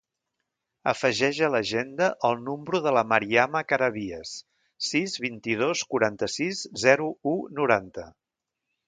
Afegeix 0.91 1.41
a 1.47 1.49
l'agenda 1.55 2.07
el 2.29 2.39
número 2.47 2.81
de 2.85 2.93
la 2.97 3.03
Mariama 3.11 3.61
Carabias: 3.73 4.31
sis, 4.87 5.19
vint-i-dos, 5.27 5.85
quaranta-sis, 5.93 6.63
zero, 6.87 7.07
u, 7.35 7.35
noranta. 7.61 8.09